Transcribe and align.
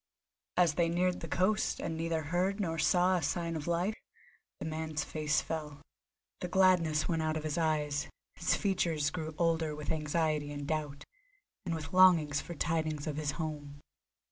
As 0.57 0.73
they 0.73 0.89
neared 0.89 1.19
the 1.19 1.27
coast, 1.27 1.79
and 1.79 1.95
neither 1.95 2.23
heard 2.23 2.59
nor 2.59 2.79
saw 2.79 3.17
a 3.17 3.21
sign 3.21 3.55
of 3.55 3.67
life, 3.67 3.93
the 4.59 4.65
man's 4.65 5.03
face 5.03 5.41
fell. 5.41 5.79
The 6.39 6.47
gladness 6.47 7.07
went 7.07 7.21
out 7.21 7.37
of 7.37 7.43
his 7.43 7.55
eyes, 7.55 8.07
his 8.33 8.55
features 8.55 9.11
grew 9.11 9.35
older 9.37 9.75
with 9.75 9.91
anxiety 9.91 10.51
and 10.51 10.65
doubt, 10.65 11.05
and 11.67 11.75
with 11.75 11.93
longing 11.93 12.31
for 12.33 12.55
tidings 12.55 13.05
of 13.05 13.17
his 13.17 13.33
home. 13.33 13.79